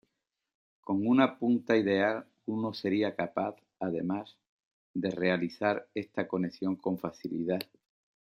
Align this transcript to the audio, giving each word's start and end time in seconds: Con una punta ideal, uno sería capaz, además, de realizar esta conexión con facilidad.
Con 0.83 1.05
una 1.05 1.37
punta 1.37 1.77
ideal, 1.77 2.25
uno 2.47 2.73
sería 2.73 3.13
capaz, 3.15 3.53
además, 3.77 4.35
de 4.95 5.11
realizar 5.11 5.87
esta 5.93 6.27
conexión 6.27 6.75
con 6.75 6.97
facilidad. 6.97 7.61